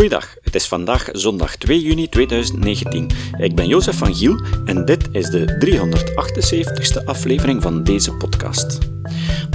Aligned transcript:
Goeiedag, 0.00 0.34
het 0.42 0.54
is 0.54 0.66
vandaag 0.66 1.08
zondag 1.12 1.56
2 1.56 1.80
juni 1.80 2.08
2019. 2.08 3.10
Ik 3.38 3.54
ben 3.54 3.66
Jozef 3.66 3.96
van 3.98 4.14
Giel 4.14 4.40
en 4.64 4.84
dit 4.84 5.08
is 5.12 5.26
de 5.26 5.58
378ste 7.00 7.04
aflevering 7.04 7.62
van 7.62 7.84
deze 7.84 8.12
podcast. 8.12 8.78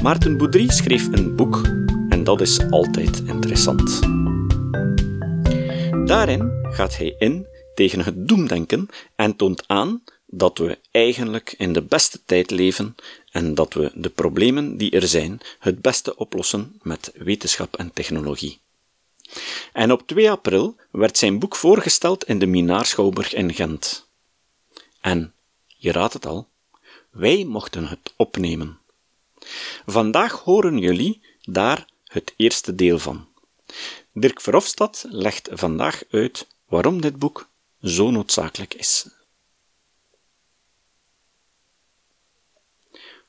Maarten 0.03 0.37
Boudry 0.37 0.69
schreef 0.69 1.07
een 1.11 1.35
boek 1.35 1.61
en 2.09 2.23
dat 2.23 2.41
is 2.41 2.59
altijd 2.69 3.23
interessant. 3.25 3.99
Daarin 6.07 6.51
gaat 6.69 6.97
hij 6.97 7.15
in 7.17 7.47
tegen 7.75 8.01
het 8.01 8.27
doemdenken 8.27 8.89
en 9.15 9.35
toont 9.35 9.63
aan 9.67 10.03
dat 10.25 10.57
we 10.57 10.77
eigenlijk 10.91 11.53
in 11.57 11.73
de 11.73 11.81
beste 11.81 12.19
tijd 12.25 12.51
leven 12.51 12.95
en 13.31 13.55
dat 13.55 13.73
we 13.73 13.91
de 13.95 14.09
problemen 14.09 14.77
die 14.77 14.91
er 14.91 15.07
zijn 15.07 15.39
het 15.59 15.81
beste 15.81 16.15
oplossen 16.15 16.79
met 16.81 17.11
wetenschap 17.15 17.75
en 17.75 17.91
technologie. 17.93 18.63
En 19.73 19.91
op 19.91 20.07
2 20.07 20.31
april 20.31 20.75
werd 20.91 21.17
zijn 21.17 21.39
boek 21.39 21.55
voorgesteld 21.55 22.23
in 22.23 22.39
de 22.39 22.45
Minaar 22.45 22.85
Schouwburg 22.85 23.33
in 23.33 23.53
Gent. 23.53 24.09
En, 25.01 25.33
je 25.65 25.91
raadt 25.91 26.13
het 26.13 26.25
al, 26.25 26.49
wij 27.09 27.43
mochten 27.43 27.87
het 27.87 28.13
opnemen. 28.15 28.79
Vandaag 29.85 30.31
horen 30.31 30.77
jullie 30.77 31.21
daar 31.41 31.85
het 32.03 32.33
eerste 32.37 32.75
deel 32.75 32.99
van. 32.99 33.27
Dirk 34.11 34.41
Verhofstadt 34.41 35.05
legt 35.07 35.49
vandaag 35.51 36.03
uit 36.11 36.47
waarom 36.65 37.01
dit 37.01 37.19
boek 37.19 37.49
zo 37.81 38.11
noodzakelijk 38.11 38.73
is. 38.73 39.07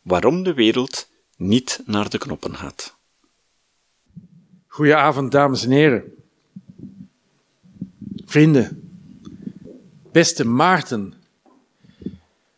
Waarom 0.03 0.43
de 0.43 0.55
wereld 0.55 1.09
niet 1.37 1.83
naar 1.85 2.11
de 2.11 2.19
knoppen 2.19 2.57
gaat. 2.57 2.96
Goedenavond, 4.77 5.33
dames 5.33 5.65
en 5.65 5.71
heren. 5.71 6.03
Vrienden, 8.25 8.91
beste 10.13 10.47
Maarten. 10.47 11.15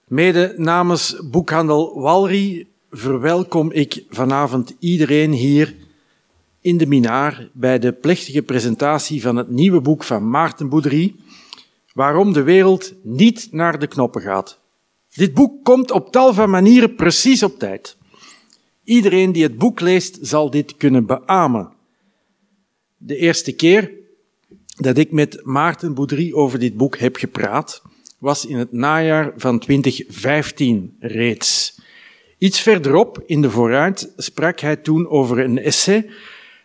Mede 0.07 0.55
namens 0.57 1.21
boekhandel 1.31 2.01
Walri 2.01 2.69
verwelkom 2.91 3.73
ik 3.73 4.05
vanavond 4.11 4.77
iedereen 4.79 5.33
hier 5.33 5.77
in 6.61 6.77
de 6.77 6.87
Minaar 6.87 7.49
bij 7.53 7.79
de 7.79 7.93
plechtige 7.93 8.43
presentatie 8.43 9.23
van 9.23 9.37
het 9.37 9.51
nieuwe 9.51 9.81
boek 9.81 10.03
van 10.05 10.31
Maarten 10.31 10.69
Boudry, 10.69 11.15
Waarom 11.93 12.33
de 12.33 12.43
wereld 12.43 12.95
niet 13.03 13.49
naar 13.51 13.79
de 13.79 13.87
knoppen 13.87 14.23
gaat. 14.23 14.61
Dit 15.15 15.35
boek 15.35 15.65
komt 15.65 15.91
op 15.91 16.13
tal 16.13 16.35
van 16.35 16.51
manieren 16.51 16.95
precies 16.95 17.43
op 17.43 17.59
tijd. 17.59 17.97
Iedereen 18.85 19.33
die 19.33 19.43
het 19.43 19.59
boek 19.59 19.81
leest 19.81 20.19
zal 20.21 20.51
dit 20.51 20.77
kunnen 20.77 21.07
beamen. 21.07 21.77
De 22.99 23.17
eerste 23.17 23.53
keer 23.53 23.91
dat 24.77 24.99
ik 24.99 25.13
met 25.13 25.41
Maarten 25.45 25.95
Boudry 25.95 26.33
over 26.33 26.59
dit 26.59 26.77
boek 26.77 26.99
heb 26.99 27.17
gepraat, 27.17 27.83
was 28.19 28.47
in 28.47 28.57
het 28.57 28.73
najaar 28.73 29.33
van 29.37 29.59
2015 29.59 30.97
reeds. 31.01 31.81
Iets 32.39 32.61
verderop 32.61 33.23
in 33.27 33.43
de 33.43 33.51
vooruit 33.51 34.13
sprak 34.17 34.61
hij 34.61 34.77
toen 34.77 35.09
over 35.09 35.39
een 35.39 35.59
essay 35.59 36.11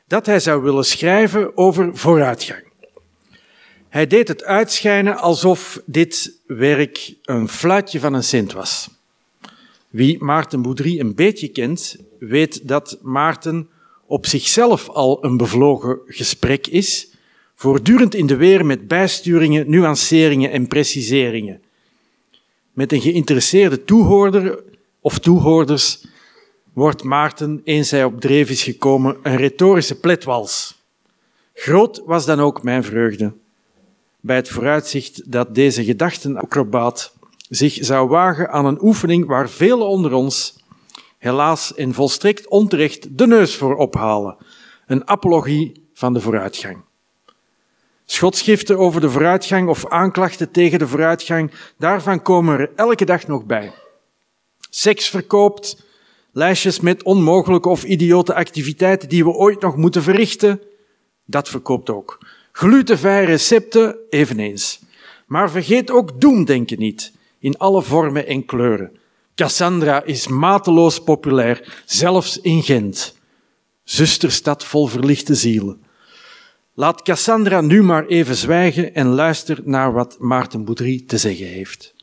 dat 0.07 0.25
hij 0.25 0.39
zou 0.39 0.61
willen 0.61 0.85
schrijven 0.85 1.57
over 1.57 1.97
vooruitgang. 1.97 2.63
Hij 3.89 4.07
deed 4.07 4.27
het 4.27 4.43
uitschijnen 4.43 5.17
alsof 5.17 5.81
dit 5.85 6.39
werk 6.47 7.15
een 7.23 7.49
fluitje 7.49 7.99
van 7.99 8.13
een 8.13 8.23
cent 8.23 8.53
was. 8.53 8.89
Wie 9.89 10.23
Maarten 10.23 10.61
Boudry 10.61 10.99
een 10.99 11.15
beetje 11.15 11.47
kent, 11.47 11.97
weet 12.19 12.67
dat 12.67 12.99
Maarten 13.01 13.69
op 14.05 14.25
zichzelf 14.25 14.89
al 14.89 15.23
een 15.23 15.37
bevlogen 15.37 15.99
gesprek 16.05 16.67
is, 16.67 17.11
voortdurend 17.55 18.15
in 18.15 18.27
de 18.27 18.35
weer 18.35 18.65
met 18.65 18.87
bijsturingen, 18.87 19.69
nuanceringen 19.69 20.51
en 20.51 20.67
preciseringen. 20.67 21.61
Met 22.73 22.91
een 22.91 23.01
geïnteresseerde 23.01 23.83
toehoorder 23.83 24.63
of 24.99 25.19
toehoorders 25.19 26.05
wordt 26.73 27.03
Maarten, 27.03 27.61
eens 27.63 27.91
hij 27.91 28.03
op 28.03 28.21
dreef 28.21 28.49
is 28.49 28.63
gekomen, 28.63 29.17
een 29.23 29.37
retorische 29.37 29.99
pletwals. 29.99 30.81
Groot 31.53 32.01
was 32.05 32.25
dan 32.25 32.39
ook 32.39 32.63
mijn 32.63 32.83
vreugde 32.83 33.33
bij 34.23 34.35
het 34.35 34.49
vooruitzicht 34.49 35.31
dat 35.31 35.55
deze 35.55 35.83
gedachtenacrobaat 35.83 37.13
zich 37.49 37.77
zou 37.81 38.07
wagen 38.07 38.49
aan 38.49 38.65
een 38.65 38.83
oefening 38.83 39.25
waar 39.25 39.49
velen 39.49 39.87
onder 39.87 40.13
ons 40.13 40.62
helaas 41.23 41.73
en 41.73 41.93
volstrekt 41.93 42.47
onterecht 42.47 43.17
de 43.17 43.27
neus 43.27 43.55
voor 43.55 43.75
ophalen. 43.75 44.37
Een 44.87 45.07
apologie 45.07 45.89
van 45.93 46.13
de 46.13 46.19
vooruitgang. 46.19 46.83
Schotschriften 48.05 48.77
over 48.77 49.01
de 49.01 49.09
vooruitgang 49.09 49.69
of 49.69 49.87
aanklachten 49.87 50.51
tegen 50.51 50.79
de 50.79 50.87
vooruitgang, 50.87 51.51
daarvan 51.77 52.21
komen 52.21 52.59
er 52.59 52.71
elke 52.75 53.05
dag 53.05 53.27
nog 53.27 53.45
bij. 53.45 53.73
Seks 54.69 55.09
verkoopt, 55.09 55.83
lijstjes 56.31 56.79
met 56.79 57.03
onmogelijke 57.03 57.69
of 57.69 57.83
idiote 57.83 58.33
activiteiten 58.33 59.09
die 59.09 59.23
we 59.23 59.31
ooit 59.31 59.61
nog 59.61 59.75
moeten 59.75 60.03
verrichten, 60.03 60.61
dat 61.25 61.49
verkoopt 61.49 61.89
ook. 61.89 62.19
Glutenvrij 62.51 63.25
recepten 63.25 63.95
eveneens. 64.09 64.81
Maar 65.27 65.51
vergeet 65.51 65.91
ook 65.91 66.21
doemdenken 66.21 66.79
niet, 66.79 67.13
in 67.39 67.57
alle 67.57 67.81
vormen 67.81 68.27
en 68.27 68.45
kleuren. 68.45 69.01
Cassandra 69.35 70.03
is 70.03 70.27
mateloos 70.27 71.03
populair, 71.03 71.83
zelfs 71.85 72.39
in 72.41 72.63
Gent. 72.63 73.17
Zusterstad 73.83 74.63
vol 74.63 74.87
verlichte 74.87 75.35
zielen. 75.35 75.81
Laat 76.73 77.01
Cassandra 77.01 77.61
nu 77.61 77.83
maar 77.83 78.05
even 78.05 78.35
zwijgen 78.35 78.93
en 78.93 79.07
luister 79.07 79.61
naar 79.63 79.93
wat 79.93 80.15
Maarten 80.19 80.65
Boudry 80.65 81.03
te 81.07 81.17
zeggen 81.17 81.45
heeft. 81.45 81.95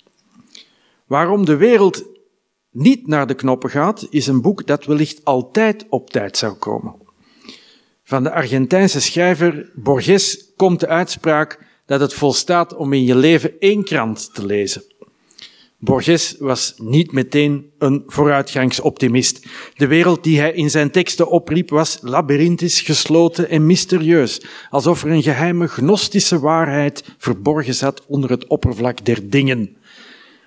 Waarom 1.07 1.45
de 1.45 1.57
wereld 1.57 2.05
niet 2.71 3.07
naar 3.07 3.27
de 3.27 3.35
knoppen 3.35 3.71
gaat, 3.71 4.07
is 4.11 4.27
een 4.27 4.41
boek 4.41 4.67
dat 4.67 4.85
wellicht 4.85 5.25
altijd 5.25 5.87
op 5.89 6.11
tijd 6.11 6.37
zou 6.37 6.53
komen. 6.53 6.95
Van 8.03 8.23
de 8.23 8.33
Argentijnse 8.33 9.01
schrijver 9.01 9.71
Borges 9.75 10.53
komt 10.57 10.81
de 10.81 10.87
uitspraak 10.89 11.67
dat 11.87 12.01
het 12.01 12.15
volstaat 12.15 12.75
om 12.75 12.93
in 12.93 13.05
je 13.05 13.15
leven 13.15 13.59
één 13.59 13.85
krant 13.85 14.35
te 14.35 14.47
lezen. 14.47 14.83
Borges 15.83 16.37
was 16.39 16.75
niet 16.77 17.13
meteen 17.13 17.71
een 17.79 18.03
vooruitgangsoptimist. 18.07 19.47
De 19.75 19.87
wereld 19.87 20.25
die 20.25 20.41
hij 20.41 20.53
in 20.53 20.71
zijn 20.71 20.91
teksten 20.91 21.31
opriep 21.31 21.71
was 21.71 21.99
labyrinthisch, 22.03 22.81
gesloten 22.81 23.49
en 23.49 23.67
mysterieus, 23.67 24.43
alsof 24.71 25.05
er 25.05 25.11
een 25.11 25.23
geheime 25.23 25.69
gnostische 25.69 26.39
waarheid 26.39 27.05
verborgen 27.19 27.75
zat 27.75 28.07
onder 28.07 28.31
het 28.31 28.47
oppervlak 28.47 29.05
der 29.05 29.31
dingen. 29.31 29.77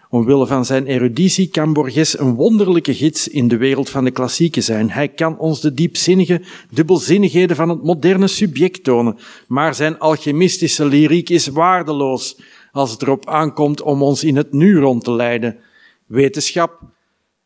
Omwille 0.10 0.48
van 0.48 0.66
zijn 0.66 0.86
eruditie 0.86 1.48
kan 1.48 1.74
Borges 1.74 2.20
een 2.20 2.36
wonderlijke 2.36 2.94
gids 2.94 3.28
in 3.28 3.48
de 3.48 3.58
wereld 3.58 3.90
van 3.90 4.04
de 4.04 4.12
klassieken 4.12 4.64
zijn. 4.64 4.92
Hij 4.92 5.08
kan 5.08 5.38
ons 5.38 5.62
de 5.62 5.74
diepzinnige 5.74 6.42
dubbelzinnigheden 6.70 7.56
van 7.56 7.70
het 7.70 7.84
moderne 7.84 8.28
subject 8.28 8.84
tonen, 8.84 9.18
maar 9.48 9.76
zijn 9.76 10.00
alchemistische 10.00 10.86
lyriek 10.86 11.30
is 11.30 11.48
waardeloos 11.48 12.38
als 12.74 12.92
het 12.92 13.02
erop 13.02 13.30
aankomt 13.30 13.82
om 13.82 14.02
ons 14.02 14.24
in 14.24 14.36
het 14.36 14.54
nu 14.54 14.80
rond 14.80 15.04
te 15.04 15.12
leiden. 15.12 15.60
Wetenschap 16.06 16.82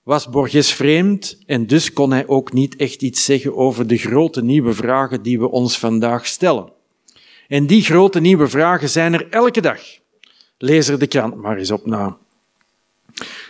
was 0.04 0.30
Borges 0.30 0.74
vreemd 0.74 1.38
en 1.46 1.68
dus 1.68 1.94
kon 1.94 2.12
hij 2.12 2.28
ook 2.28 2.54
niet 2.54 2.76
echt 2.76 3.02
iets 3.02 3.26
zeggen 3.26 3.56
over 3.56 3.88
de 3.88 3.98
grote 3.98 4.44
nieuwe 4.44 4.74
vragen 4.74 5.22
die 5.22 5.40
we 5.40 5.50
ons 5.50 5.80
vandaag 5.80 6.26
stellen. 6.26 6.72
En 7.48 7.68
die 7.68 7.84
grote 7.84 8.20
nieuwe 8.20 8.48
vragen 8.48 8.90
zijn 8.90 9.14
er 9.14 9.28
elke 9.30 9.62
dag. 9.62 9.82
Lees 10.58 10.88
er 10.88 11.00
de 11.00 11.08
krant 11.08 11.36
maar 11.36 11.58
eens 11.58 11.72
op 11.72 11.86
na. 11.86 12.18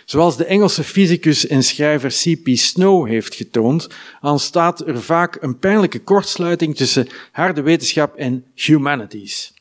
Zoals 0.04 0.36
de 0.36 0.44
Engelse 0.44 0.84
fysicus 0.84 1.46
en 1.46 1.62
schrijver 1.62 2.10
C.P. 2.10 2.48
Snow 2.52 3.06
heeft 3.06 3.34
getoond, 3.34 3.88
ontstaat 4.20 4.86
er 4.86 5.02
vaak 5.02 5.42
een 5.42 5.58
pijnlijke 5.58 6.00
kortsluiting 6.00 6.76
tussen 6.76 7.08
harde 7.32 7.62
wetenschap 7.62 8.16
en 8.16 8.44
humanities. 8.54 9.52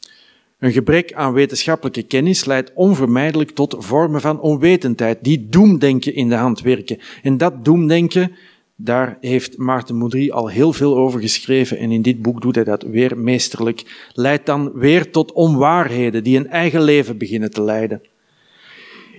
Een 0.60 0.72
gebrek 0.72 1.14
aan 1.14 1.34
wetenschappelijke 1.34 2.04
kennis 2.04 2.46
leidt 2.46 2.72
onvermijdelijk 2.74 3.52
tot 3.52 3.76
vormen 3.80 4.22
van 4.22 4.40
onwetendheid 4.40 5.18
die 5.22 5.48
doemdenken 5.50 6.16
in 6.16 6.30
de 6.30 6.36
hand 6.36 6.62
werken. 6.62 7.00
En 7.24 7.38
dat 7.38 7.66
doemdenken, 7.66 8.32
daar 8.76 9.18
heeft 9.22 9.58
Maarten 9.58 9.98
Moudry 9.98 10.30
al 10.30 10.48
heel 10.48 10.74
veel 10.74 10.98
over 10.98 11.20
geschreven 11.20 11.78
en 11.78 11.92
in 11.92 12.02
dit 12.02 12.22
boek 12.22 12.42
doet 12.42 12.56
hij 12.56 12.64
dat 12.64 12.84
weer 12.84 13.18
meesterlijk, 13.18 14.10
leidt 14.14 14.46
dan 14.46 14.72
weer 14.74 15.12
tot 15.12 15.32
onwaarheden 15.32 16.24
die 16.24 16.38
een 16.38 16.50
eigen 16.50 16.82
leven 16.82 17.18
beginnen 17.18 17.52
te 17.52 17.62
leiden. 17.62 18.02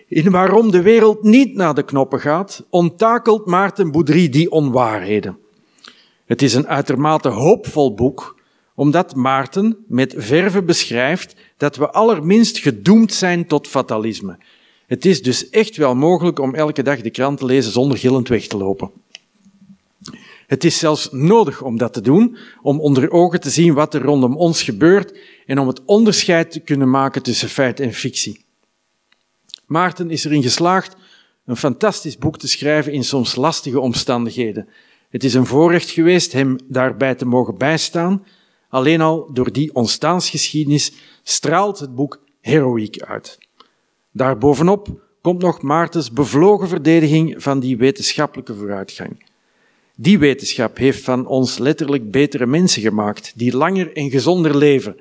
In 0.08 0.30
waarom 0.30 0.70
de 0.70 0.82
wereld 0.82 1.22
niet 1.22 1.54
naar 1.54 1.74
de 1.74 1.84
knoppen 1.84 2.20
gaat, 2.20 2.66
onttakelt 2.70 3.46
Maarten 3.46 3.90
Boudry 3.90 4.28
die 4.28 4.50
onwaarheden. 4.50 5.38
Het 6.26 6.42
is 6.42 6.54
een 6.54 6.66
uitermate 6.66 7.28
hoopvol 7.28 7.94
boek, 7.94 8.37
omdat 8.78 9.14
Maarten 9.14 9.84
met 9.88 10.14
verve 10.16 10.62
beschrijft 10.62 11.34
dat 11.56 11.76
we 11.76 11.90
allerminst 11.90 12.58
gedoemd 12.58 13.12
zijn 13.12 13.46
tot 13.46 13.66
fatalisme. 13.66 14.38
Het 14.86 15.04
is 15.04 15.22
dus 15.22 15.50
echt 15.50 15.76
wel 15.76 15.94
mogelijk 15.94 16.38
om 16.38 16.54
elke 16.54 16.82
dag 16.82 17.00
de 17.00 17.10
krant 17.10 17.38
te 17.38 17.44
lezen 17.44 17.72
zonder 17.72 17.98
gillend 17.98 18.28
weg 18.28 18.46
te 18.46 18.56
lopen. 18.56 18.90
Het 20.46 20.64
is 20.64 20.78
zelfs 20.78 21.08
nodig 21.10 21.62
om 21.62 21.78
dat 21.78 21.92
te 21.92 22.00
doen, 22.00 22.36
om 22.62 22.80
onder 22.80 23.10
ogen 23.10 23.40
te 23.40 23.50
zien 23.50 23.74
wat 23.74 23.94
er 23.94 24.02
rondom 24.02 24.36
ons 24.36 24.62
gebeurt 24.62 25.18
en 25.46 25.58
om 25.58 25.66
het 25.66 25.84
onderscheid 25.84 26.50
te 26.50 26.60
kunnen 26.60 26.90
maken 26.90 27.22
tussen 27.22 27.48
feit 27.48 27.80
en 27.80 27.92
fictie. 27.92 28.44
Maarten 29.66 30.10
is 30.10 30.24
erin 30.24 30.42
geslaagd 30.42 30.96
een 31.44 31.56
fantastisch 31.56 32.18
boek 32.18 32.38
te 32.38 32.48
schrijven 32.48 32.92
in 32.92 33.04
soms 33.04 33.36
lastige 33.36 33.80
omstandigheden. 33.80 34.68
Het 35.08 35.24
is 35.24 35.34
een 35.34 35.46
voorrecht 35.46 35.90
geweest 35.90 36.32
hem 36.32 36.56
daarbij 36.68 37.14
te 37.14 37.26
mogen 37.26 37.58
bijstaan. 37.58 38.24
Alleen 38.68 39.00
al 39.00 39.30
door 39.32 39.52
die 39.52 39.74
ontstaansgeschiedenis 39.74 40.92
straalt 41.22 41.78
het 41.78 41.94
boek 41.94 42.20
heroïek 42.40 43.02
uit. 43.02 43.38
Daarbovenop 44.12 44.88
komt 45.20 45.42
nog 45.42 45.62
Maartens 45.62 46.10
bevlogen 46.10 46.68
verdediging 46.68 47.42
van 47.42 47.60
die 47.60 47.76
wetenschappelijke 47.76 48.54
vooruitgang. 48.54 49.26
Die 49.96 50.18
wetenschap 50.18 50.76
heeft 50.76 51.04
van 51.04 51.26
ons 51.26 51.58
letterlijk 51.58 52.10
betere 52.10 52.46
mensen 52.46 52.82
gemaakt, 52.82 53.32
die 53.36 53.56
langer 53.56 53.92
en 53.92 54.10
gezonder 54.10 54.56
leven. 54.56 54.96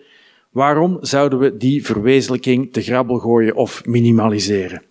Waarom 0.52 0.98
zouden 1.02 1.40
we 1.40 1.58
die 1.58 1.86
verwezenlijking 1.86 2.74
te 2.74 2.82
grabbel 2.82 3.18
gooien 3.18 3.56
of 3.56 3.86
minimaliseren? 3.86 4.84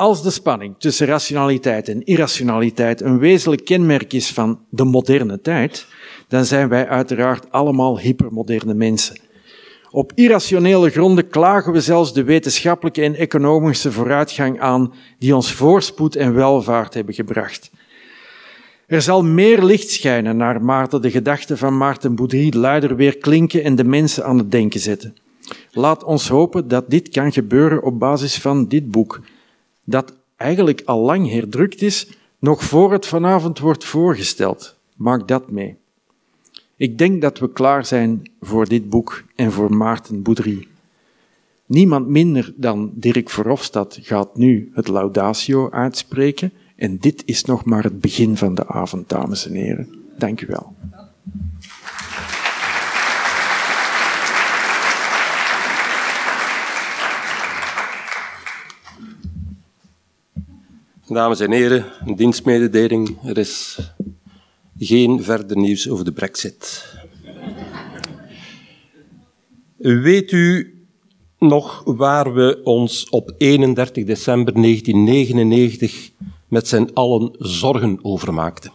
Als 0.00 0.22
de 0.22 0.30
spanning 0.30 0.74
tussen 0.78 1.06
rationaliteit 1.06 1.88
en 1.88 2.04
irrationaliteit 2.04 3.00
een 3.00 3.18
wezenlijk 3.18 3.64
kenmerk 3.64 4.12
is 4.12 4.32
van 4.32 4.60
de 4.70 4.84
moderne 4.84 5.40
tijd, 5.40 5.86
dan 6.28 6.44
zijn 6.44 6.68
wij 6.68 6.88
uiteraard 6.88 7.50
allemaal 7.50 7.98
hypermoderne 7.98 8.74
mensen. 8.74 9.20
Op 9.90 10.12
irrationele 10.14 10.90
gronden 10.90 11.28
klagen 11.28 11.72
we 11.72 11.80
zelfs 11.80 12.12
de 12.12 12.24
wetenschappelijke 12.24 13.02
en 13.02 13.14
economische 13.14 13.92
vooruitgang 13.92 14.60
aan 14.60 14.92
die 15.18 15.34
ons 15.34 15.52
voorspoed 15.52 16.16
en 16.16 16.34
welvaart 16.34 16.94
hebben 16.94 17.14
gebracht. 17.14 17.70
Er 18.86 19.02
zal 19.02 19.24
meer 19.24 19.62
licht 19.62 19.90
schijnen 19.90 20.36
naar 20.36 20.64
Maarten, 20.64 21.02
de 21.02 21.10
gedachten 21.10 21.58
van 21.58 21.76
Maarten 21.76 22.14
Boudry 22.14 22.52
luider 22.56 22.96
weer 22.96 23.18
klinken 23.18 23.64
en 23.64 23.76
de 23.76 23.84
mensen 23.84 24.24
aan 24.24 24.38
het 24.38 24.50
denken 24.50 24.80
zetten. 24.80 25.16
Laat 25.72 26.04
ons 26.04 26.28
hopen 26.28 26.68
dat 26.68 26.90
dit 26.90 27.08
kan 27.08 27.32
gebeuren 27.32 27.82
op 27.82 27.98
basis 27.98 28.38
van 28.38 28.68
dit 28.68 28.90
boek, 28.90 29.20
dat 29.88 30.14
eigenlijk 30.36 30.82
al 30.84 31.00
lang 31.00 31.30
herdrukt 31.30 31.82
is, 31.82 32.08
nog 32.38 32.64
voor 32.64 32.92
het 32.92 33.06
vanavond 33.06 33.58
wordt 33.58 33.84
voorgesteld. 33.84 34.76
Maak 34.96 35.28
dat 35.28 35.50
mee. 35.50 35.76
Ik 36.76 36.98
denk 36.98 37.22
dat 37.22 37.38
we 37.38 37.52
klaar 37.52 37.84
zijn 37.84 38.30
voor 38.40 38.68
dit 38.68 38.88
boek 38.88 39.24
en 39.34 39.52
voor 39.52 39.74
Maarten 39.74 40.22
Boudry. 40.22 40.66
Niemand 41.66 42.08
minder 42.08 42.52
dan 42.56 42.92
Dirk 42.94 43.30
Verhofstadt 43.30 43.98
gaat 44.02 44.36
nu 44.36 44.70
het 44.74 44.88
laudatio 44.88 45.70
uitspreken. 45.70 46.52
En 46.76 46.98
dit 46.98 47.22
is 47.24 47.44
nog 47.44 47.64
maar 47.64 47.82
het 47.82 48.00
begin 48.00 48.36
van 48.36 48.54
de 48.54 48.66
avond, 48.66 49.08
dames 49.08 49.46
en 49.46 49.54
heren. 49.54 49.88
Dank 50.18 50.40
u 50.40 50.46
wel. 50.46 50.74
Dames 61.10 61.40
en 61.40 61.52
heren, 61.52 61.84
een 62.04 62.16
dienstmededeling. 62.16 63.18
Er 63.24 63.38
is 63.38 63.78
geen 64.78 65.22
verder 65.22 65.56
nieuws 65.56 65.88
over 65.88 66.04
de 66.04 66.12
brexit. 66.12 66.86
Weet 69.76 70.32
u 70.32 70.74
nog 71.38 71.82
waar 71.84 72.34
we 72.34 72.60
ons 72.64 73.08
op 73.08 73.34
31 73.38 74.04
december 74.04 74.54
1999 74.54 76.10
met 76.48 76.68
z'n 76.68 76.90
allen 76.94 77.34
zorgen 77.38 77.98
over 78.02 78.34
maakten? 78.34 78.72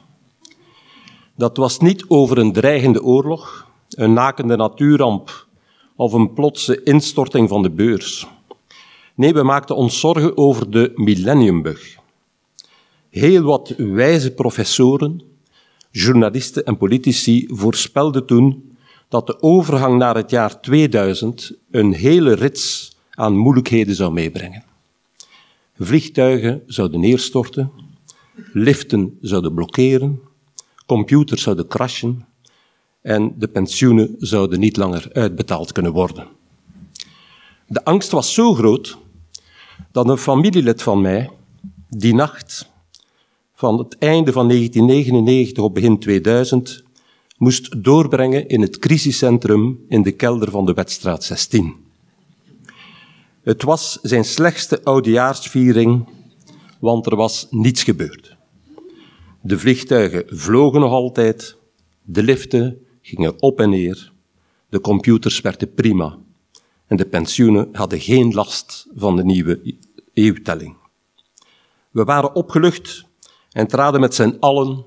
Dat 1.36 1.58
was 1.58 1.80
niet 1.80 2.06
over 2.08 2.38
een 2.38 2.54
dreigende 2.54 3.04
oorlog, 3.04 3.68
een 3.90 4.14
nakende 4.14 4.56
natuurramp 4.56 5.48
of 5.96 6.14
een 6.14 6.34
plotse 6.34 6.84
instorting 6.84 7.50
van 7.50 7.62
de 7.62 7.72
beurs. 7.72 8.28
Nee, 9.16 9.34
we 9.34 9.44
maakten 9.44 9.76
ons 9.76 10.00
zorgen 10.00 10.38
over 10.38 10.72
de 10.72 10.92
millenniumbug. 10.96 12.02
Heel 13.14 13.42
wat 13.42 13.74
wijze 13.78 14.32
professoren, 14.32 15.22
journalisten 15.92 16.66
en 16.66 16.78
politici 16.78 17.48
voorspelden 17.52 18.26
toen 18.26 18.76
dat 19.08 19.28
de 19.28 19.42
overgang 19.42 19.98
naar 19.98 20.16
het 20.16 20.30
jaar 20.30 20.62
2000 20.62 21.54
een 21.72 21.94
hele 21.94 22.34
rits 22.34 22.96
aan 23.10 23.38
moeilijkheden 23.38 23.96
zou 23.96 24.14
meebrengen. 24.14 24.64
Vliegtuigen 25.80 26.64
zouden 26.68 27.00
neerstorten, 27.00 27.72
liften 28.54 29.18
zouden 29.22 29.54
blokkeren, 29.54 30.20
computers 30.86 31.42
zouden 31.42 31.68
crashen 31.68 32.26
en 33.02 33.34
de 33.38 33.48
pensioenen 33.48 34.16
zouden 34.18 34.60
niet 34.60 34.78
langer 34.78 35.10
uitbetaald 35.12 35.72
kunnen 35.72 35.92
worden. 35.92 36.28
De 37.68 37.84
angst 37.86 38.12
was 38.12 38.34
zo 38.34 38.54
groot 38.54 38.98
dat 39.92 40.10
een 40.10 40.18
familielid 40.18 40.82
van 40.82 41.02
mij 41.02 41.30
die 41.90 42.14
nacht 42.14 42.72
van 43.54 43.78
het 43.78 43.98
einde 43.98 44.32
van 44.32 44.48
1999 44.48 45.64
op 45.64 45.74
begin 45.74 46.00
2000 46.00 46.84
moest 47.38 47.84
doorbrengen 47.84 48.48
in 48.48 48.62
het 48.62 48.80
crisiscentrum 48.80 49.86
in 49.88 50.02
de 50.02 50.12
kelder 50.12 50.52
van 50.52 50.66
de 50.66 50.74
Wetstraat 50.74 51.24
16. 51.24 51.76
Het 53.44 53.64
was 53.64 54.00
zijn 54.02 54.26
slechtste 54.26 54.84
oudejaarsviering, 54.84 56.08
want 56.80 57.06
er 57.06 57.16
was 57.16 57.48
niets 57.50 57.84
gebeurd. 57.84 58.38
De 59.42 59.60
vliegtuigen 59.60 60.24
vlogen 60.28 60.80
nog 60.80 60.92
altijd, 60.92 61.58
de 62.02 62.24
liften 62.24 62.86
gingen 63.02 63.42
op 63.42 63.60
en 63.60 63.70
neer, 63.70 64.12
de 64.70 64.82
computers 64.82 65.42
werkten 65.42 65.74
prima 65.74 66.18
en 66.88 66.98
de 66.98 67.06
pensioenen 67.06 67.70
hadden 67.72 68.00
geen 68.00 68.34
last 68.34 68.88
van 68.96 69.16
de 69.16 69.24
nieuwe 69.24 69.78
eeuwtelling. 70.14 70.76
We 71.92 72.04
waren 72.04 72.36
opgelucht 72.36 73.06
en 73.54 73.68
traden 73.68 74.00
met 74.00 74.16
z'n 74.16 74.38
allen 74.40 74.86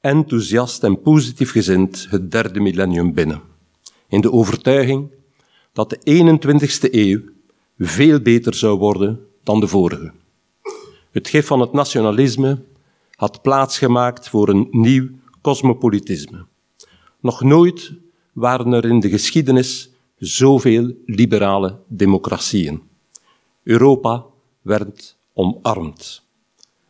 enthousiast 0.00 0.84
en 0.84 1.02
positief 1.02 1.50
gezind 1.50 2.06
het 2.10 2.30
derde 2.30 2.60
millennium 2.60 3.14
binnen, 3.14 3.42
in 4.08 4.20
de 4.20 4.32
overtuiging 4.32 5.10
dat 5.72 5.90
de 5.90 5.98
21ste 5.98 6.90
eeuw 6.90 7.20
veel 7.78 8.20
beter 8.20 8.54
zou 8.54 8.78
worden 8.78 9.20
dan 9.42 9.60
de 9.60 9.66
vorige. 9.66 10.12
Het 11.10 11.28
gif 11.28 11.46
van 11.46 11.60
het 11.60 11.72
nationalisme 11.72 12.62
had 13.14 13.42
plaatsgemaakt 13.42 14.28
voor 14.28 14.48
een 14.48 14.68
nieuw 14.70 15.08
cosmopolitisme. 15.40 16.46
Nog 17.20 17.42
nooit 17.42 17.92
waren 18.32 18.72
er 18.72 18.84
in 18.84 19.00
de 19.00 19.08
geschiedenis 19.08 19.90
zoveel 20.16 20.94
liberale 21.06 21.78
democratieën. 21.86 22.82
Europa 23.62 24.24
werd 24.62 25.16
omarmd. 25.32 26.28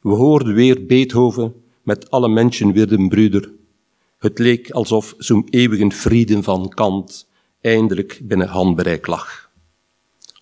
We 0.01 0.11
hoorden 0.11 0.55
weer 0.55 0.87
Beethoven 0.87 1.55
met 1.83 2.11
alle 2.11 2.29
mensen 2.29 2.73
werden 2.73 3.09
broeder. 3.09 3.53
Het 4.19 4.39
leek 4.39 4.71
alsof 4.71 5.15
zo'n 5.19 5.47
eeuwige 5.51 5.91
vrede 5.91 6.43
van 6.43 6.69
Kant 6.69 7.29
eindelijk 7.61 8.21
binnen 8.23 8.49
handbereik 8.49 9.07
lag. 9.07 9.51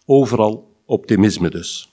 Overal 0.04 0.74
optimisme 0.84 1.50
dus. 1.50 1.92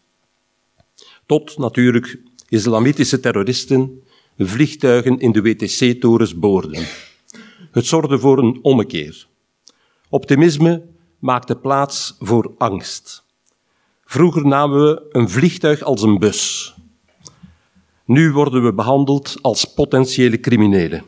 Tot 1.26 1.58
natuurlijk 1.58 2.20
islamitische 2.50 3.20
terroristen 3.20 4.04
vliegtuigen 4.38 5.20
in 5.20 5.32
de 5.32 5.42
WTC-torens 5.42 6.40
boorden. 6.40 6.86
Het 7.72 7.86
zorgde 7.86 8.20
voor 8.20 8.38
een 8.38 8.60
ommekeer. 8.62 9.28
Optimisme 10.10 10.86
maakte 11.20 11.56
plaats 11.56 12.16
voor 12.20 12.54
angst. 12.58 13.24
Vroeger 14.04 14.46
namen 14.46 14.84
we 14.86 15.06
een 15.12 15.30
vliegtuig 15.30 15.82
als 15.82 16.02
een 16.02 16.20
bus. 16.20 16.75
Nu 18.06 18.32
worden 18.32 18.64
we 18.64 18.74
behandeld 18.74 19.36
als 19.42 19.74
potentiële 19.74 20.40
criminelen. 20.40 21.04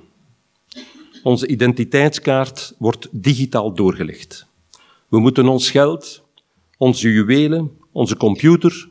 Onze 1.24 1.48
identiteitskaart 1.48 2.76
wordt 2.78 3.08
digitaal 3.12 3.74
doorgelegd. 3.74 4.48
We 5.08 5.20
moeten 5.20 5.48
ons 5.48 5.72
geld, 5.72 6.24
onze 6.78 7.12
juwelen, 7.12 7.72
onze 7.92 8.18
computer, 8.18 8.90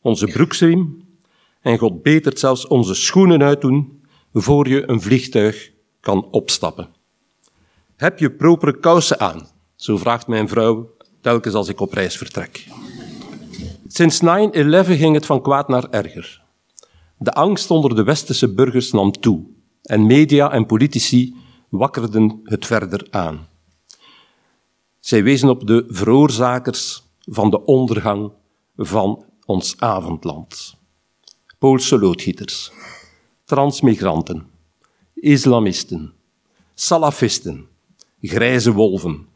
onze 0.00 0.26
broeksriem 0.26 1.04
en 1.60 1.78
God 1.78 2.02
betert 2.02 2.38
zelfs 2.38 2.66
onze 2.66 2.94
schoenen 2.94 3.42
uitdoen 3.42 4.02
voor 4.32 4.68
je 4.68 4.88
een 4.88 5.00
vliegtuig 5.00 5.70
kan 6.00 6.28
opstappen. 6.30 6.88
Heb 7.96 8.18
je 8.18 8.30
propere 8.30 8.78
kousen 8.78 9.20
aan? 9.20 9.48
Zo 9.74 9.96
vraagt 9.96 10.26
mijn 10.26 10.48
vrouw 10.48 10.90
telkens 11.20 11.54
als 11.54 11.68
ik 11.68 11.80
op 11.80 11.92
reis 11.92 12.16
vertrek. 12.16 12.66
Sinds 13.88 14.20
9-11 14.22 14.24
ging 14.86 15.14
het 15.14 15.26
van 15.26 15.42
kwaad 15.42 15.68
naar 15.68 15.90
erger. 15.90 16.44
De 17.18 17.32
angst 17.32 17.70
onder 17.70 17.94
de 17.94 18.02
westerse 18.02 18.54
burgers 18.54 18.92
nam 18.92 19.12
toe 19.12 19.46
en 19.82 20.06
media 20.06 20.52
en 20.52 20.66
politici 20.66 21.34
wakkerden 21.68 22.40
het 22.44 22.66
verder 22.66 23.06
aan. 23.10 23.48
Zij 25.00 25.22
wezen 25.22 25.48
op 25.48 25.66
de 25.66 25.84
veroorzakers 25.88 27.02
van 27.20 27.50
de 27.50 27.64
ondergang 27.64 28.32
van 28.76 29.24
ons 29.44 29.74
avondland. 29.78 30.76
Poolse 31.58 31.98
loodgieters, 31.98 32.72
transmigranten, 33.44 34.46
islamisten, 35.14 36.14
salafisten, 36.74 37.68
grijze 38.20 38.72
wolven, 38.72 39.26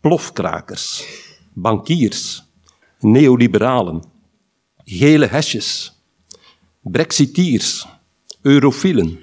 plofkrakers, 0.00 1.04
bankiers, 1.52 2.44
neoliberalen, 2.98 4.02
gele 4.84 5.26
hesjes, 5.26 5.99
brexitiers, 6.90 7.86
eurofielen, 8.42 9.18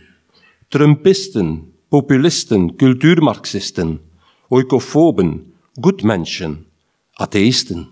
trumpisten, 0.67 1.73
populisten, 1.89 2.75
cultuurmarxisten, 2.75 3.99
oikofoben, 4.47 5.53
goedmenschen, 5.81 6.65
atheïsten, 7.13 7.87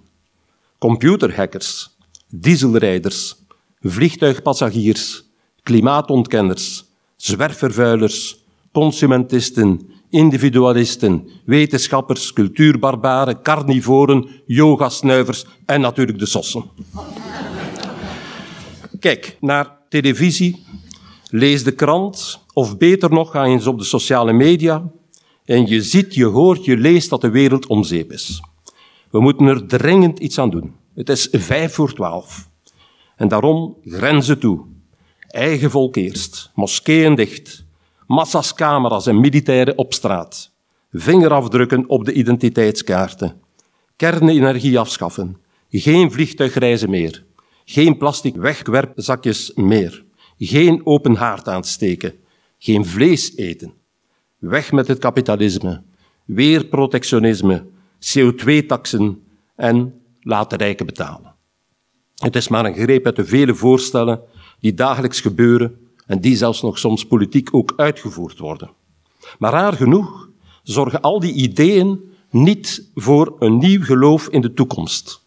computerhackers, 0.79 1.89
dieselrijders, 2.29 3.35
vliegtuigpassagiers, 3.81 5.23
klimaatontkenners, 5.63 6.85
zwerfvervuilers, 7.15 8.37
consumentisten, 8.71 9.79
individualisten, 10.09 11.27
wetenschappers, 11.45 12.33
cultuurbarbaren, 12.33 13.41
carnivoren, 13.41 14.27
yogasnuivers 14.45 15.45
en 15.65 15.81
natuurlijk 15.81 16.19
de 16.19 16.25
sossen. 16.25 16.63
Kijk 19.05 19.37
naar 19.39 19.77
televisie, 19.89 20.63
lees 21.29 21.63
de 21.63 21.71
krant 21.71 22.39
of 22.53 22.77
beter 22.77 23.09
nog, 23.09 23.31
ga 23.31 23.43
eens 23.45 23.67
op 23.67 23.77
de 23.77 23.83
sociale 23.83 24.33
media 24.33 24.91
en 25.43 25.67
je 25.67 25.81
ziet, 25.81 26.13
je 26.13 26.25
hoort, 26.25 26.65
je 26.65 26.77
leest 26.77 27.09
dat 27.09 27.21
de 27.21 27.29
wereld 27.29 27.67
om 27.67 27.83
zeep 27.83 28.11
is. 28.11 28.41
We 29.09 29.19
moeten 29.19 29.45
er 29.45 29.67
dringend 29.67 30.19
iets 30.19 30.39
aan 30.39 30.49
doen. 30.49 30.75
Het 30.95 31.09
is 31.09 31.27
vijf 31.31 31.73
voor 31.73 31.93
twaalf. 31.93 32.49
En 33.15 33.27
daarom 33.27 33.77
grenzen 33.83 34.39
toe. 34.39 34.65
Eigen 35.27 35.71
volk 35.71 35.95
eerst, 35.95 36.51
moskeeën 36.55 37.15
dicht, 37.15 37.65
massa's 38.07 38.53
camera's 38.53 39.07
en 39.07 39.19
militairen 39.19 39.77
op 39.77 39.93
straat, 39.93 40.51
vingerafdrukken 40.91 41.89
op 41.89 42.05
de 42.05 42.13
identiteitskaarten, 42.13 43.41
kernenergie 43.95 44.79
afschaffen, 44.79 45.37
geen 45.69 46.11
vliegtuigreizen 46.11 46.89
meer, 46.89 47.23
geen 47.65 47.97
plastic 47.97 48.35
wegwerpzakjes 48.35 49.51
meer, 49.55 50.03
geen 50.37 50.85
open 50.85 51.15
haard 51.15 51.47
aansteken, 51.47 52.13
geen 52.57 52.85
vlees 52.85 53.35
eten, 53.35 53.73
weg 54.37 54.71
met 54.71 54.87
het 54.87 54.99
kapitalisme, 54.99 55.83
weer 56.25 56.65
protectionisme, 56.65 57.65
CO2-taxen 57.99 59.23
en 59.55 60.01
laat 60.21 60.49
de 60.49 60.55
rijken 60.55 60.85
betalen. 60.85 61.35
Het 62.15 62.35
is 62.35 62.47
maar 62.47 62.65
een 62.65 62.75
greep 62.75 63.05
uit 63.05 63.15
de 63.15 63.25
vele 63.25 63.55
voorstellen 63.55 64.21
die 64.59 64.73
dagelijks 64.73 65.21
gebeuren 65.21 65.77
en 66.05 66.19
die 66.19 66.35
zelfs 66.35 66.61
nog 66.61 66.77
soms 66.77 67.05
politiek 67.05 67.53
ook 67.53 67.73
uitgevoerd 67.75 68.39
worden. 68.39 68.71
Maar 69.39 69.51
raar 69.51 69.73
genoeg 69.73 70.29
zorgen 70.63 71.01
al 71.01 71.19
die 71.19 71.33
ideeën 71.33 72.13
niet 72.29 72.89
voor 72.95 73.35
een 73.39 73.57
nieuw 73.57 73.83
geloof 73.83 74.27
in 74.27 74.41
de 74.41 74.53
toekomst. 74.53 75.21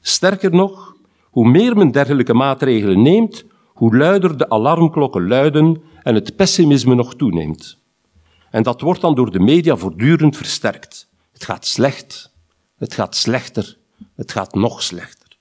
Sterker 0.00 0.50
nog, 0.50 0.95
hoe 1.36 1.48
meer 1.48 1.76
men 1.76 1.90
dergelijke 1.90 2.34
maatregelen 2.34 3.02
neemt, 3.02 3.44
hoe 3.66 3.96
luider 3.96 4.36
de 4.36 4.50
alarmklokken 4.50 5.28
luiden 5.28 5.82
en 6.02 6.14
het 6.14 6.36
pessimisme 6.36 6.94
nog 6.94 7.14
toeneemt. 7.14 7.78
En 8.50 8.62
dat 8.62 8.80
wordt 8.80 9.00
dan 9.00 9.14
door 9.14 9.30
de 9.30 9.38
media 9.38 9.76
voortdurend 9.76 10.36
versterkt. 10.36 11.08
Het 11.32 11.44
gaat 11.44 11.66
slecht, 11.66 12.32
het 12.76 12.94
gaat 12.94 13.16
slechter, 13.16 13.76
het 14.14 14.32
gaat 14.32 14.54
nog 14.54 14.82
slechter. 14.82 15.36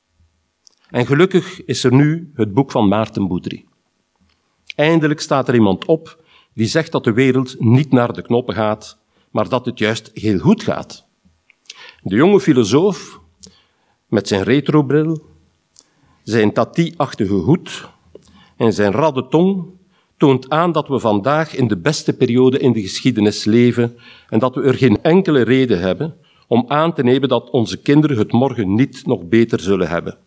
En 0.90 1.06
gelukkig 1.06 1.66
is 1.66 1.84
er 1.84 1.94
nu 1.94 2.32
het 2.34 2.54
boek 2.54 2.72
van 2.72 2.88
Maarten 2.88 3.28
Boudry. 3.28 3.66
Eindelijk 4.76 5.20
staat 5.20 5.48
er 5.48 5.54
iemand 5.54 5.86
op 5.86 6.24
die 6.54 6.68
zegt 6.68 6.92
dat 6.92 7.04
de 7.04 7.14
wereld 7.14 7.60
niet 7.60 7.92
naar 7.92 8.14
de 8.14 8.22
knoppen 8.22 8.56
gaat, 8.56 9.00
maar 9.32 9.50
dat 9.50 9.66
het 9.66 9.80
juist 9.80 10.12
heel 10.14 10.40
goed 10.40 10.64
gaat. 10.64 11.08
De 12.02 12.16
jonge 12.16 12.40
filosoof, 12.40 13.20
met 14.08 14.28
zijn 14.28 14.44
retrobril, 14.44 15.34
zijn 16.26 16.54
tati-achtige 16.54 17.34
hoed 17.34 17.90
en 18.58 18.74
zijn 18.74 18.92
radde 18.92 19.28
tong, 19.28 19.66
toont 20.18 20.50
aan 20.50 20.72
dat 20.72 20.88
we 20.88 21.00
vandaag 21.00 21.56
in 21.56 21.68
de 21.68 21.78
beste 21.78 22.14
periode 22.14 22.60
in 22.60 22.72
de 22.72 22.82
geschiedenis 22.82 23.44
leven 23.44 23.98
en 24.30 24.40
dat 24.40 24.56
we 24.56 24.62
er 24.62 24.74
geen 24.74 25.02
enkele 25.02 25.42
reden 25.42 25.80
hebben 25.80 26.16
om 26.48 26.66
aan 26.68 26.94
te 26.94 27.04
nemen 27.04 27.30
dat 27.30 27.50
onze 27.50 27.82
kinderen 27.82 28.18
het 28.18 28.32
morgen 28.32 28.74
niet 28.74 29.06
nog 29.06 29.24
beter 29.24 29.60
zullen 29.60 29.88
hebben. 29.88 30.18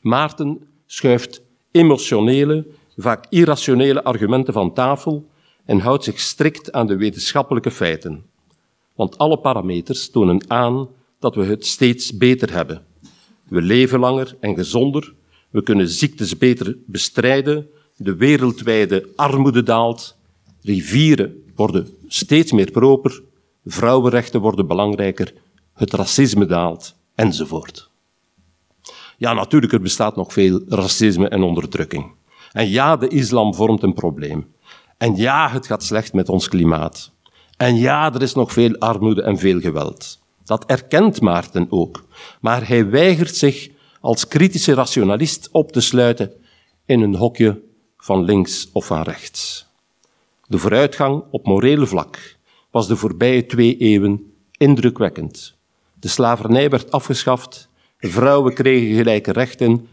Maarten 0.00 0.60
schuift 0.86 1.42
emotionele, 1.70 2.66
vaak 2.96 3.26
irrationele 3.28 4.04
argumenten 4.04 4.52
van 4.52 4.72
tafel 4.72 5.28
en 5.64 5.78
houdt 5.78 6.04
zich 6.04 6.20
strikt 6.20 6.72
aan 6.72 6.86
de 6.86 6.96
wetenschappelijke 6.96 7.70
feiten. 7.70 8.24
Want 8.94 9.18
alle 9.18 9.38
parameters 9.38 10.10
tonen 10.10 10.50
aan 10.50 10.88
dat 11.18 11.34
we 11.34 11.44
het 11.44 11.66
steeds 11.66 12.16
beter 12.16 12.52
hebben. 12.52 12.84
We 13.54 13.62
leven 13.62 13.98
langer 13.98 14.36
en 14.40 14.54
gezonder, 14.54 15.14
we 15.50 15.62
kunnen 15.62 15.88
ziektes 15.88 16.38
beter 16.38 16.76
bestrijden, 16.86 17.68
de 17.96 18.16
wereldwijde 18.16 19.08
armoede 19.16 19.62
daalt, 19.62 20.16
rivieren 20.62 21.42
worden 21.54 21.88
steeds 22.06 22.52
meer 22.52 22.70
proper, 22.70 23.22
vrouwenrechten 23.64 24.40
worden 24.40 24.66
belangrijker, 24.66 25.34
het 25.74 25.92
racisme 25.92 26.46
daalt, 26.46 26.94
enzovoort. 27.14 27.90
Ja, 29.16 29.32
natuurlijk, 29.32 29.72
er 29.72 29.80
bestaat 29.80 30.16
nog 30.16 30.32
veel 30.32 30.60
racisme 30.68 31.28
en 31.28 31.42
onderdrukking. 31.42 32.12
En 32.52 32.68
ja, 32.68 32.96
de 32.96 33.08
islam 33.08 33.54
vormt 33.54 33.82
een 33.82 33.94
probleem. 33.94 34.46
En 34.98 35.16
ja, 35.16 35.50
het 35.50 35.66
gaat 35.66 35.82
slecht 35.82 36.12
met 36.12 36.28
ons 36.28 36.48
klimaat. 36.48 37.12
En 37.56 37.76
ja, 37.76 38.14
er 38.14 38.22
is 38.22 38.34
nog 38.34 38.52
veel 38.52 38.78
armoede 38.78 39.22
en 39.22 39.38
veel 39.38 39.60
geweld. 39.60 40.22
Dat 40.44 40.64
erkent 40.64 41.20
Maarten 41.20 41.66
ook. 41.70 42.04
Maar 42.40 42.68
hij 42.68 42.90
weigert 42.90 43.36
zich 43.36 43.70
als 44.00 44.28
kritische 44.28 44.74
rationalist 44.74 45.48
op 45.52 45.72
te 45.72 45.80
sluiten 45.80 46.32
in 46.84 47.00
een 47.00 47.14
hokje 47.14 47.62
van 47.96 48.24
links 48.24 48.68
of 48.72 48.86
van 48.86 49.02
rechts. 49.02 49.66
De 50.46 50.58
vooruitgang 50.58 51.24
op 51.30 51.46
morele 51.46 51.86
vlak 51.86 52.36
was 52.70 52.88
de 52.88 52.96
voorbije 52.96 53.46
twee 53.46 53.76
eeuwen 53.76 54.32
indrukwekkend. 54.56 55.56
De 56.00 56.08
slavernij 56.08 56.70
werd 56.70 56.90
afgeschaft, 56.90 57.68
vrouwen 57.98 58.54
kregen 58.54 58.96
gelijke 58.96 59.32
rechten, 59.32 59.88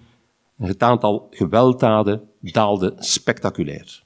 het 0.57 0.83
aantal 0.83 1.27
gewelddaden 1.31 2.29
daalde 2.39 2.93
spectaculair. 2.97 4.00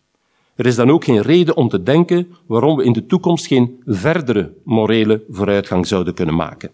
Er 0.56 0.66
is 0.66 0.76
dan 0.76 0.90
ook 0.90 1.04
geen 1.04 1.22
reden 1.22 1.56
om 1.56 1.70
te 1.70 1.84
denken 1.84 2.28
waarom 2.46 2.78
we 2.78 2.84
in 2.84 2.94
de 2.94 3.06
toekomst 3.06 3.48
geen 3.48 3.82
verdere 3.86 4.54
morele 4.64 5.24
vooruitgang 5.30 5.88
zouden 5.88 6.14
kunnen 6.14 6.36
maken. 6.36 6.72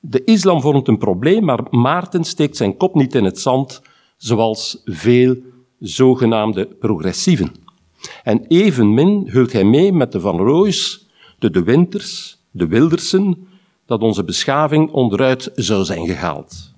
De 0.00 0.24
islam 0.24 0.60
vormt 0.60 0.88
een 0.88 0.98
probleem, 0.98 1.44
maar 1.44 1.60
Maarten 1.70 2.24
steekt 2.24 2.56
zijn 2.56 2.76
kop 2.76 2.94
niet 2.94 3.14
in 3.14 3.24
het 3.24 3.40
zand, 3.40 3.82
zoals 4.16 4.82
veel 4.84 5.36
zogenaamde 5.78 6.66
progressieven. 6.66 7.52
En 8.22 8.46
evenmin 8.46 9.28
hult 9.28 9.52
hij 9.52 9.64
mee 9.64 9.92
met 9.92 10.12
de 10.12 10.20
Van 10.20 10.36
Rooijs, 10.36 11.08
de 11.38 11.50
De 11.50 11.62
Winters, 11.62 12.38
de 12.50 12.66
Wildersen, 12.66 13.48
dat 13.86 14.02
onze 14.02 14.24
beschaving 14.24 14.90
onderuit 14.90 15.50
zou 15.54 15.84
zijn 15.84 16.06
gehaald. 16.06 16.73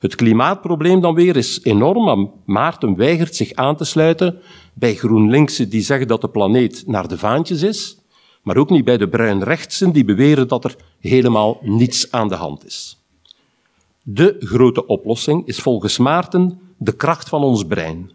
Het 0.00 0.14
klimaatprobleem 0.14 1.00
dan 1.00 1.14
weer 1.14 1.36
is 1.36 1.60
enorm, 1.62 2.04
maar 2.04 2.30
Maarten 2.44 2.96
weigert 2.96 3.36
zich 3.36 3.52
aan 3.52 3.76
te 3.76 3.84
sluiten 3.84 4.40
bij 4.74 4.94
GroenLinksen 4.94 5.68
die 5.68 5.82
zeggen 5.82 6.08
dat 6.08 6.20
de 6.20 6.28
planeet 6.28 6.82
naar 6.86 7.08
de 7.08 7.18
vaantjes 7.18 7.62
is, 7.62 7.98
maar 8.42 8.56
ook 8.56 8.70
niet 8.70 8.84
bij 8.84 8.96
de 8.96 9.08
bruinrechtsen 9.08 9.92
die 9.92 10.04
beweren 10.04 10.48
dat 10.48 10.64
er 10.64 10.76
helemaal 11.00 11.58
niets 11.62 12.12
aan 12.12 12.28
de 12.28 12.34
hand 12.34 12.66
is. 12.66 13.04
De 14.02 14.36
grote 14.38 14.86
oplossing 14.86 15.46
is 15.46 15.58
volgens 15.58 15.98
Maarten 15.98 16.60
de 16.78 16.96
kracht 16.96 17.28
van 17.28 17.42
ons 17.42 17.64
brein. 17.64 18.12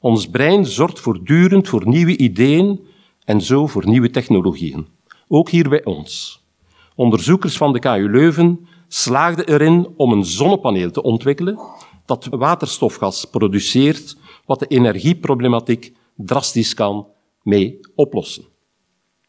Ons 0.00 0.28
brein 0.28 0.66
zorgt 0.66 1.00
voortdurend 1.00 1.68
voor 1.68 1.88
nieuwe 1.88 2.16
ideeën 2.16 2.80
en 3.24 3.40
zo 3.40 3.66
voor 3.66 3.86
nieuwe 3.86 4.10
technologieën. 4.10 4.86
Ook 5.28 5.50
hier 5.50 5.68
bij 5.68 5.84
ons. 5.84 6.42
Onderzoekers 6.94 7.56
van 7.56 7.72
de 7.72 7.78
KU 7.78 8.10
Leuven 8.10 8.66
slaagden 8.92 9.46
erin 9.46 9.88
om 9.96 10.12
een 10.12 10.24
zonnepaneel 10.24 10.90
te 10.90 11.02
ontwikkelen 11.02 11.58
dat 12.04 12.26
waterstofgas 12.30 13.24
produceert, 13.24 14.16
wat 14.46 14.58
de 14.58 14.66
energieproblematiek 14.66 15.92
drastisch 16.16 16.74
kan 16.74 17.06
mee 17.42 17.80
oplossen. 17.94 18.44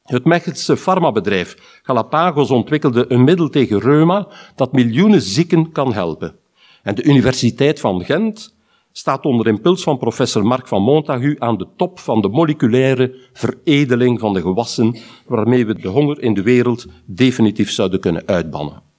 Het 0.03 0.25
Mechelse 0.25 0.77
farmabedrijf 0.77 1.79
Galapagos 1.83 2.51
ontwikkelde 2.51 3.05
een 3.07 3.23
middel 3.23 3.49
tegen 3.49 3.79
reuma 3.79 4.27
dat 4.55 4.71
miljoenen 4.71 5.21
zieken 5.21 5.71
kan 5.71 5.93
helpen. 5.93 6.35
En 6.83 6.95
de 6.95 7.03
Universiteit 7.03 7.79
van 7.79 8.03
Gent 8.03 8.55
staat 8.91 9.25
onder 9.25 9.47
impuls 9.47 9.83
van 9.83 9.97
professor 9.97 10.45
Marc 10.45 10.67
van 10.67 10.81
Montagu 10.81 11.35
aan 11.39 11.57
de 11.57 11.67
top 11.77 11.99
van 11.99 12.21
de 12.21 12.27
moleculaire 12.27 13.29
veredeling 13.33 14.19
van 14.19 14.33
de 14.33 14.41
gewassen 14.41 14.97
waarmee 15.27 15.65
we 15.65 15.75
de 15.75 15.87
honger 15.87 16.21
in 16.21 16.33
de 16.33 16.43
wereld 16.43 16.85
definitief 17.05 17.71
zouden 17.71 17.99
kunnen 17.99 18.23
uitbannen. 18.25 18.89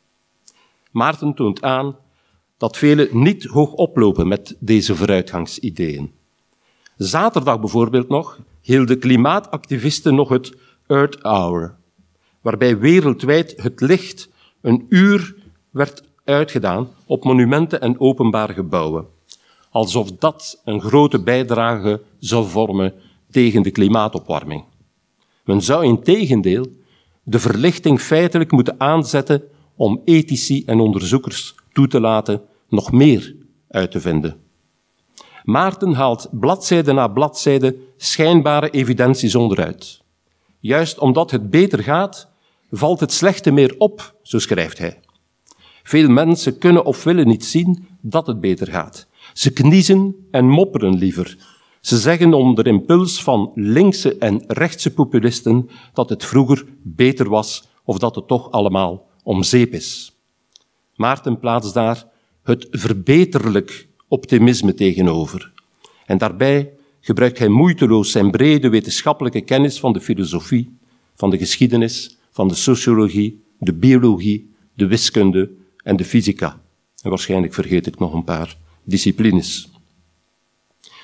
Maarten 0.92 1.34
toont 1.34 1.62
aan 1.62 1.96
dat 2.56 2.76
velen 2.76 3.08
niet 3.12 3.44
hoog 3.44 3.72
oplopen 3.72 4.28
met 4.28 4.56
deze 4.58 4.96
vooruitgangsideeën. 4.96 6.12
Zaterdag 6.96 7.60
bijvoorbeeld 7.60 8.08
nog 8.08 8.38
hielden 8.60 8.98
klimaatactivisten 8.98 10.14
nog 10.14 10.28
het 10.28 10.54
Earth 10.86 11.22
Hour, 11.22 11.74
waarbij 12.40 12.78
wereldwijd 12.78 13.54
het 13.56 13.80
licht 13.80 14.28
een 14.60 14.86
uur 14.88 15.34
werd 15.70 16.02
uitgedaan 16.24 16.88
op 17.06 17.24
monumenten 17.24 17.80
en 17.80 18.00
openbare 18.00 18.52
gebouwen. 18.52 19.06
Alsof 19.70 20.12
dat 20.12 20.60
een 20.64 20.80
grote 20.80 21.22
bijdrage 21.22 22.02
zou 22.18 22.48
vormen 22.48 22.94
tegen 23.30 23.62
de 23.62 23.70
klimaatopwarming. 23.70 24.64
Men 25.44 25.62
zou 25.62 25.84
in 25.84 26.02
tegendeel 26.02 26.66
de 27.22 27.38
verlichting 27.38 28.00
feitelijk 28.00 28.52
moeten 28.52 28.80
aanzetten 28.80 29.42
om 29.82 30.00
ethici 30.04 30.64
en 30.64 30.80
onderzoekers 30.80 31.54
toe 31.72 31.88
te 31.88 32.00
laten 32.00 32.42
nog 32.68 32.92
meer 32.92 33.36
uit 33.68 33.90
te 33.90 34.00
vinden. 34.00 34.36
Maarten 35.44 35.92
haalt 35.92 36.28
bladzijde 36.30 36.92
na 36.92 37.08
bladzijde 37.08 37.76
schijnbare 37.96 38.70
evidenties 38.70 39.34
onderuit. 39.34 40.02
Juist 40.60 40.98
omdat 40.98 41.30
het 41.30 41.50
beter 41.50 41.82
gaat, 41.82 42.28
valt 42.70 43.00
het 43.00 43.12
slechte 43.12 43.50
meer 43.50 43.74
op, 43.78 44.14
zo 44.22 44.38
schrijft 44.38 44.78
hij. 44.78 45.00
Veel 45.82 46.08
mensen 46.08 46.58
kunnen 46.58 46.84
of 46.84 47.04
willen 47.04 47.26
niet 47.26 47.44
zien 47.44 47.86
dat 48.00 48.26
het 48.26 48.40
beter 48.40 48.66
gaat. 48.66 49.06
Ze 49.32 49.52
kniezen 49.52 50.26
en 50.30 50.48
mopperen 50.48 50.94
liever. 50.94 51.36
Ze 51.80 51.98
zeggen 51.98 52.34
onder 52.34 52.66
impuls 52.66 53.22
van 53.22 53.50
linkse 53.54 54.18
en 54.18 54.44
rechtse 54.46 54.92
populisten 54.92 55.68
dat 55.92 56.08
het 56.08 56.24
vroeger 56.24 56.64
beter 56.82 57.28
was 57.28 57.68
of 57.84 57.98
dat 57.98 58.14
het 58.14 58.28
toch 58.28 58.50
allemaal 58.50 59.10
om 59.22 59.42
zeep 59.42 59.72
is. 59.72 60.16
Maarten 60.96 61.38
plaatst 61.38 61.74
daar 61.74 62.04
het 62.42 62.66
verbeterlijk 62.70 63.88
optimisme 64.08 64.74
tegenover. 64.74 65.52
En 66.06 66.18
daarbij 66.18 66.72
gebruikt 67.00 67.38
hij 67.38 67.48
moeiteloos 67.48 68.10
zijn 68.10 68.30
brede 68.30 68.68
wetenschappelijke 68.68 69.40
kennis 69.40 69.80
van 69.80 69.92
de 69.92 70.00
filosofie, 70.00 70.78
van 71.14 71.30
de 71.30 71.38
geschiedenis, 71.38 72.16
van 72.30 72.48
de 72.48 72.54
sociologie, 72.54 73.44
de 73.58 73.72
biologie, 73.72 74.54
de 74.74 74.86
wiskunde 74.86 75.50
en 75.82 75.96
de 75.96 76.04
fysica. 76.04 76.60
En 77.02 77.10
waarschijnlijk 77.10 77.54
vergeet 77.54 77.86
ik 77.86 77.98
nog 77.98 78.12
een 78.12 78.24
paar 78.24 78.56
disciplines. 78.82 79.70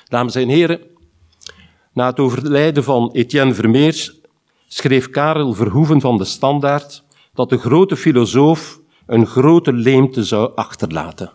Dames 0.07 0.35
en 0.35 0.49
heren, 0.49 0.81
na 1.93 2.07
het 2.07 2.19
overlijden 2.19 2.83
van 2.83 3.11
Etienne 3.11 3.53
Vermeers 3.53 4.13
schreef 4.67 5.09
Karel 5.09 5.53
Verhoeven 5.53 6.01
van 6.01 6.17
de 6.17 6.25
Standaard 6.25 7.03
dat 7.39 7.49
de 7.49 7.57
grote 7.57 7.95
filosoof 7.95 8.81
een 9.05 9.25
grote 9.25 9.73
leemte 9.73 10.23
zou 10.23 10.55
achterlaten. 10.55 11.31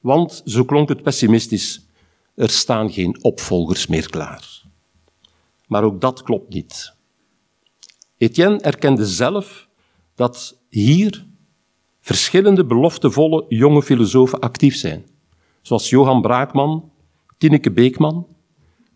Want, 0.00 0.42
zo 0.44 0.64
klonk 0.64 0.88
het 0.88 1.02
pessimistisch, 1.02 1.86
er 2.34 2.50
staan 2.50 2.90
geen 2.90 3.24
opvolgers 3.24 3.86
meer 3.86 4.10
klaar. 4.10 4.62
Maar 5.66 5.84
ook 5.84 6.00
dat 6.00 6.22
klopt 6.22 6.54
niet. 6.54 6.94
Etienne 8.16 8.60
erkende 8.60 9.06
zelf 9.06 9.68
dat 10.14 10.60
hier 10.68 11.26
verschillende 12.00 12.64
beloftevolle 12.66 13.44
jonge 13.48 13.82
filosofen 13.82 14.40
actief 14.40 14.76
zijn, 14.76 15.06
zoals 15.62 15.90
Johan 15.90 16.22
Braakman, 16.22 16.92
Tineke 17.38 17.72
Beekman, 17.72 18.26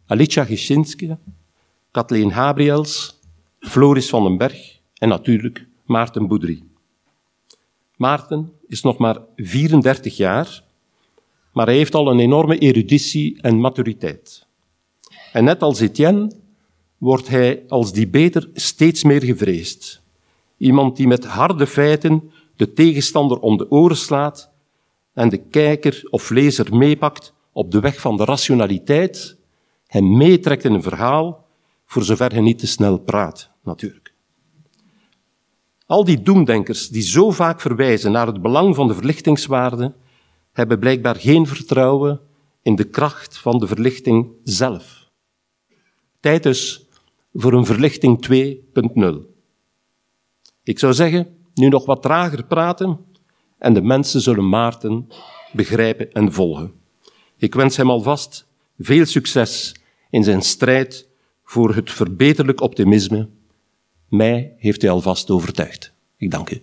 Alicia 0.07 0.45
Gischinske, 0.45 1.19
Kathleen 1.91 2.33
Gabriels, 2.33 3.21
Floris 3.59 4.09
van 4.09 4.23
den 4.23 4.39
Berg 4.39 4.81
en 4.95 5.09
natuurlijk 5.09 5.71
Maarten 5.85 6.29
Boudry. 6.29 6.63
Maarten 7.97 8.53
is 8.67 8.83
nog 8.83 8.99
maar 8.99 9.19
34 9.37 10.17
jaar, 10.17 10.65
maar 11.53 11.67
hij 11.67 11.77
heeft 11.77 11.95
al 11.95 12.11
een 12.11 12.21
enorme 12.21 12.59
eruditie 12.59 13.43
en 13.43 13.61
maturiteit. 13.61 14.47
En 15.33 15.45
net 15.45 15.63
als 15.63 15.81
Etienne 15.81 16.33
wordt 16.99 17.29
hij 17.29 17.65
als 17.69 17.93
die 17.93 18.09
beter 18.09 18.51
steeds 18.55 19.05
meer 19.05 19.25
gevreesd. 19.25 20.03
Iemand 20.57 20.97
die 20.97 21.07
met 21.07 21.25
harde 21.25 21.67
feiten 21.67 22.31
de 22.57 22.73
tegenstander 22.73 23.39
om 23.39 23.57
de 23.57 23.71
oren 23.71 23.97
slaat 23.97 24.51
en 25.13 25.29
de 25.29 25.39
kijker 25.39 26.07
of 26.11 26.31
lezer 26.31 26.77
meepakt 26.77 27.35
op 27.53 27.71
de 27.71 27.81
weg 27.81 28.01
van 28.01 28.17
de 28.17 28.25
rationaliteit, 28.25 29.37
hem 29.87 30.17
meetrekt 30.17 30.65
in 30.65 30.75
een 30.75 30.83
verhaal, 30.83 31.47
voor 31.87 32.03
zover 32.03 32.33
hij 32.33 32.41
niet 32.41 32.59
te 32.59 32.67
snel 32.67 32.99
praat, 32.99 33.51
natuurlijk. 33.63 34.02
Al 35.93 36.05
die 36.05 36.23
doemdenkers 36.23 36.89
die 36.89 37.03
zo 37.03 37.31
vaak 37.31 37.61
verwijzen 37.61 38.13
naar 38.13 38.27
het 38.27 38.43
belang 38.43 38.75
van 38.75 38.89
de 38.89 38.95
verlichtingswaarde, 38.95 39.95
hebben 40.53 40.79
blijkbaar 40.79 41.17
geen 41.17 41.47
vertrouwen 41.47 42.21
in 42.63 42.77
de 42.77 42.85
kracht 42.85 43.39
van 43.39 43.59
de 43.59 43.67
verlichting 43.67 44.29
zelf. 44.45 45.11
Tijd 46.21 46.43
dus 46.43 46.89
voor 47.33 47.53
een 47.53 47.67
verlichting 47.67 48.27
2.0. 48.31 49.17
Ik 50.63 50.79
zou 50.79 50.93
zeggen, 50.93 51.37
nu 51.55 51.69
nog 51.69 51.87
wat 51.87 52.03
trager 52.03 52.45
praten 52.45 52.99
en 53.59 53.75
de 53.75 53.83
mensen 53.83 54.21
zullen 54.21 54.49
Maarten 54.49 55.09
begrijpen 55.53 56.13
en 56.13 56.33
volgen. 56.33 56.73
Ik 57.37 57.55
wens 57.55 57.77
hem 57.77 57.91
alvast 57.91 58.47
veel 58.79 59.07
succes 59.07 59.75
in 60.11 60.25
zijn 60.25 60.43
strijd 60.43 61.09
voor 61.45 61.75
het 61.75 61.91
verbeterlijk 61.91 62.61
optimisme. 62.61 63.29
Mij 64.13 64.55
heeft 64.59 64.83
hij 64.83 64.91
alvast 64.91 65.31
overtuigd. 65.31 65.93
Ik 66.17 66.31
dank 66.31 66.51
u. 66.51 66.63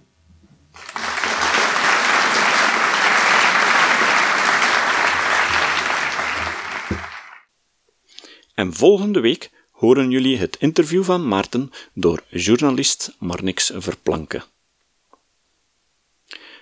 En 8.54 8.74
volgende 8.74 9.20
week 9.20 9.52
horen 9.72 10.12
jullie 10.12 10.38
het 10.38 10.58
interview 10.60 11.04
van 11.04 11.28
Maarten 11.28 11.70
door 11.94 12.24
journalist 12.30 13.16
Marnix 13.20 13.72
Verplanken. 13.76 14.44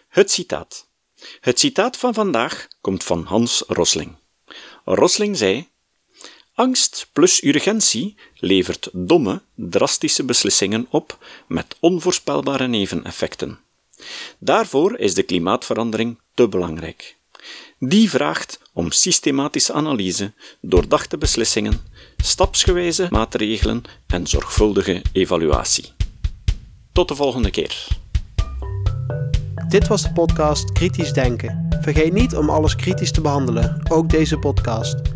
Het 0.07 0.31
citaat. 0.31 0.89
Het 1.39 1.59
citaat 1.59 1.97
van 1.97 2.13
vandaag 2.13 2.67
komt 2.81 3.03
van 3.03 3.23
Hans 3.23 3.63
Rosling. 3.67 4.15
Rosling 4.83 5.37
zei: 5.37 5.69
Angst 6.57 7.09
plus 7.13 7.43
urgentie 7.43 8.15
levert 8.35 8.89
domme, 8.93 9.41
drastische 9.55 10.23
beslissingen 10.23 10.87
op 10.89 11.25
met 11.47 11.75
onvoorspelbare 11.79 12.67
neveneffecten. 12.67 13.59
Daarvoor 14.37 14.97
is 14.97 15.13
de 15.13 15.23
klimaatverandering 15.23 16.17
te 16.33 16.47
belangrijk. 16.47 17.15
Die 17.79 18.09
vraagt 18.09 18.59
om 18.73 18.91
systematische 18.91 19.73
analyse, 19.73 20.33
doordachte 20.61 21.17
beslissingen, 21.17 21.79
stapsgewijze 22.17 23.07
maatregelen 23.09 23.83
en 24.07 24.27
zorgvuldige 24.27 25.01
evaluatie. 25.11 25.91
Tot 26.91 27.07
de 27.07 27.15
volgende 27.15 27.49
keer. 27.51 27.87
Dit 29.67 29.87
was 29.87 30.01
de 30.01 30.11
podcast 30.11 30.71
Kritisch 30.71 31.13
Denken. 31.13 31.67
Vergeet 31.81 32.13
niet 32.13 32.35
om 32.35 32.49
alles 32.49 32.75
kritisch 32.75 33.11
te 33.11 33.21
behandelen, 33.21 33.81
ook 33.89 34.09
deze 34.09 34.37
podcast. 34.37 35.15